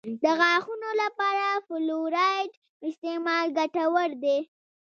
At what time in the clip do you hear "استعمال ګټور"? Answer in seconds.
2.87-4.09